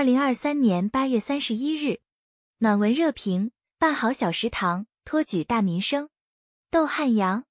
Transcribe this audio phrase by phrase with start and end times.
[0.00, 2.00] 二零二三年八月三十一日，
[2.56, 6.08] 暖文热评：办好小食堂，托举大民生。
[6.70, 7.44] 窦汉阳，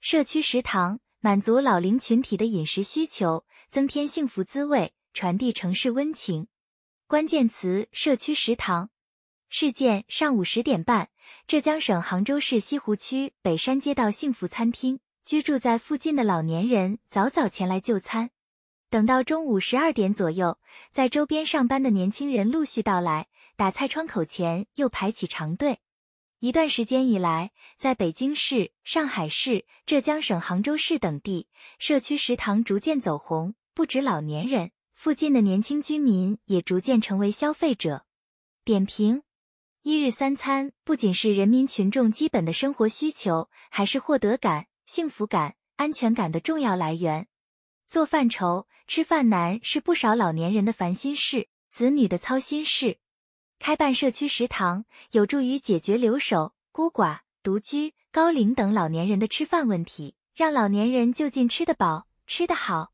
[0.00, 6.48] 社区食堂满足老龄群体的饮食需求，增添幸福滋味，传递城市温情。
[7.06, 8.90] 关键词：社区食堂。
[9.48, 11.10] 事件：上午十点半，
[11.46, 18.30] 浙江省杭州市西湖区北山街道幸福餐厅，居住在附近的老年人早早前来就餐。
[18.94, 20.56] 等到中午十二点左右，
[20.92, 23.26] 在周边上班的年轻人陆续到来，
[23.56, 25.80] 打菜窗口前又排起长队。
[26.38, 33.56] 一段时间以来，在北京市、上海市、浙江省杭州市等地，社区食堂逐渐走红。
[33.74, 38.04] 不止老年人，附近的年轻居民也逐渐成为消费者。
[38.64, 39.24] 点评：
[39.82, 47.26] 一日三餐不仅是人民群众基本的生活需求，还是获得感、幸福感、安全感的重要来源。
[47.94, 52.98] 做饭愁、吃饭难是不少老年人的烦心事，子女的操心事。
[53.60, 62.90] 开办社区食堂有助于解决留守、孤寡、独居、高龄等老年人的吃饭问题，让老年人就近吃得饱、吃得好。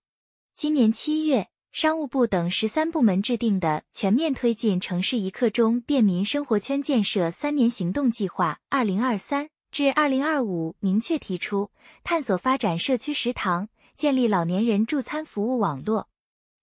[0.54, 11.70] 今年七月，商务部等十三部门制定的《全面推进城市一刻钟便民生活圈建设三年行动计划（二零二三至二零二五）》明确提出，
[12.04, 13.70] 探索发展社区食堂。
[14.00, 16.08] 建立老年人助餐服务网络。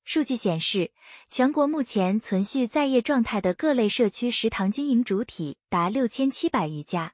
[0.04, 0.92] 数据显示，
[1.30, 7.14] 全国目前存续在业状态的各类社区食堂经营主体达六千七百余家。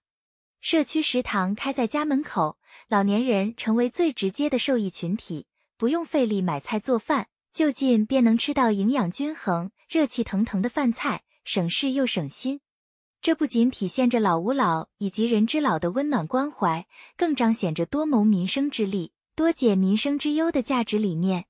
[0.62, 2.58] 社区食堂开在家门口，
[2.88, 12.62] 老年人成为最直接的受益群体，不用费力买菜做饭，就近便能吃到营养均衡、热气腾腾的饭菜，省事又省心。
[13.22, 19.12] 这不仅体现着老吾老以及人之老的温暖关怀，更彰显着多谋民生之力。
[19.36, 21.46] 多解民生之忧的价值理念，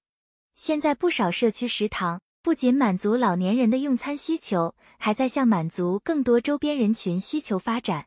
[0.56, 8.06] 现在不少社区食堂不仅满足老年人的用餐需求，还在向满足更多周边人群需求发展。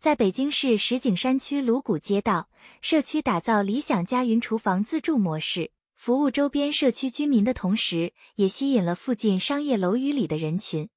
[0.00, 2.48] 在北京市石景山区鲁谷街道，
[2.80, 10.88] 社区打造理想家云厨房自助模式，服务周边社区居民的同时，也吸引了附近商业楼宇里的人群。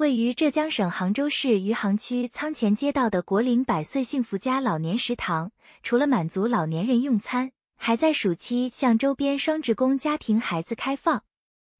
[0.00, 5.52] 位于浙江省杭州市余杭区仓前街道的国林百岁幸福家老年食堂，
[5.82, 11.24] 除了满足老年人用餐，还在暑期向周边双职工家庭孩子开放。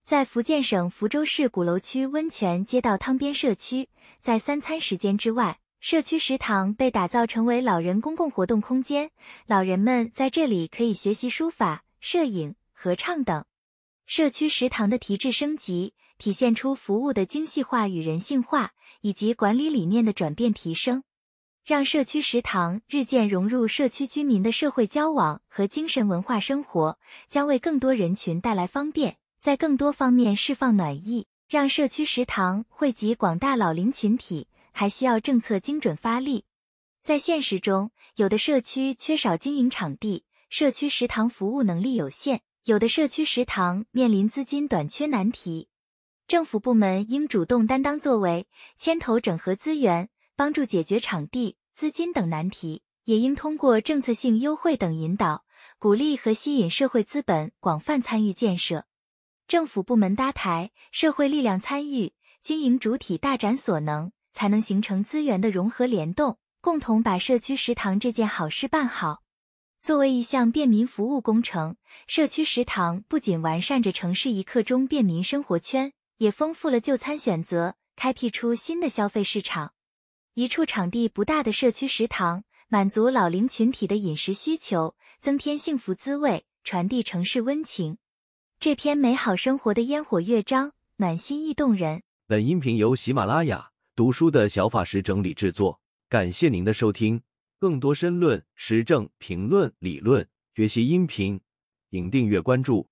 [0.05, 3.89] 在福建省福州市鼓楼区温泉街道汤边社区，
[4.19, 9.11] 在三餐时间之外，社区食堂被打造成为老人公共活动空间，
[9.47, 13.47] 老人们在这里可以学习书法、摄影、合唱等。
[14.13, 15.95] 社区食堂的提质升级。
[16.19, 18.73] 体现出服务的精细化与人性化，
[19.03, 21.05] 以及管理理念的转变提升，
[21.65, 26.99] 让社区食堂日渐融入社区居民的社会交往和精神文化生活，
[27.29, 31.29] 将为更多人群带来方便，在更多方面释放暖意。
[31.49, 36.45] 让社区食堂惠及广大老龄群体，还需要政策精准发力。
[37.01, 45.71] 在现实中，有的社区缺少经营场地，社区食堂服务能力有限；有的社区食堂面临资金短缺难题。
[46.27, 55.47] 政府部门应主动担当作为，牵头整合资源，帮助解决场地、资金等难题；也应通过政策性优惠等引导，
[55.79, 58.85] 鼓励和吸引社会资本广泛参与建设。
[59.49, 69.23] 政府部门搭台，社会力量参与，经营主体大展所能，才能形成资源的融合联动，共同把社区食堂这件好事办好。
[69.81, 71.77] 作为一项便民服务工程，
[72.07, 75.93] 社区食堂不仅完善着城市一刻钟便民生活圈。
[76.19, 79.73] 也丰富了就餐选择，开辟出新的消费市场。
[80.35, 87.97] 一处场地不大的社区食堂，满足老龄群体的饮食需求，增添幸福滋味，传递城市温情。
[88.59, 92.03] 这篇美好生活的烟火乐章，暖心易动人。
[92.27, 95.81] 本音频由喜马拉雅读书的小法师整理制作，
[96.11, 97.23] 感谢您的收听。
[97.61, 101.41] 更多深论、时政评论、理论学习音频，
[101.91, 102.90] 请订阅关注。